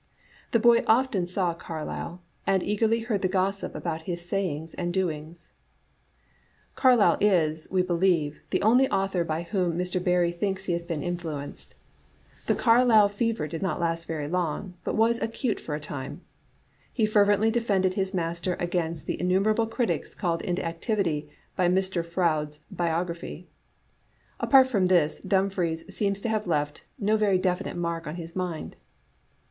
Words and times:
The 0.49 0.57
boy 0.57 0.83
often 0.87 1.27
saw 1.27 1.53
Carlyle, 1.53 2.23
and 2.47 2.63
eagerly 2.63 3.01
heard 3.01 3.21
the 3.21 3.27
gossip 3.27 3.75
about 3.75 4.01
his 4.09 4.27
sayings 4.27 4.73
and 4.73 4.91
doings. 4.91 5.51
Digitized 5.51 6.73
by 6.73 6.81
VjOOQ 6.81 6.81
IC}• 6.81 6.81
A. 6.81 6.81
3Bartfe* 6.81 6.81
xi 6.81 6.81
Carlyle 6.81 7.17
is, 7.21 7.67
we 7.69 7.81
believe, 7.83 8.39
the 8.49 8.61
only 8.63 8.89
author 8.89 9.23
by 9.23 9.43
whom 9.43 9.77
Mr. 9.77 10.03
Barrie 10.03 10.31
thinks 10.31 10.65
he 10.65 10.73
has 10.73 10.81
been 10.83 11.03
influenced. 11.03 11.75
The 12.47 12.55
Carlyle 12.55 13.09
fever 13.09 13.47
did 13.47 13.61
not 13.61 13.79
last 13.79 14.07
very 14.07 14.27
long, 14.27 14.73
but 14.83 14.95
was 14.95 15.19
acute 15.21 15.59
for 15.59 15.75
a 15.75 15.79
time. 15.79 16.21
He 16.91 17.05
fervently 17.05 17.51
defended 17.51 17.93
his 17.93 18.11
master 18.11 18.55
against 18.59 19.05
the 19.05 19.17
innumer 19.19 19.51
able 19.53 19.67
critics 19.67 20.15
called 20.15 20.41
into 20.41 20.65
activity 20.65 21.29
by 21.55 21.67
Mr. 21.67 22.01
Proude's 22.03 22.65
biog 22.75 23.09
raphy. 23.09 23.45
Apart 24.39 24.65
from 24.65 24.87
this, 24.87 25.19
Dumfries 25.19 25.93
seems 25.95 26.19
to 26.21 26.29
have 26.29 26.47
left 26.47 26.85
no 26.97 27.17
very 27.17 27.37
definite 27.37 27.77
mark 27.77 28.07
on 28.07 28.15
his 28.15 28.35
mind. 28.35 28.75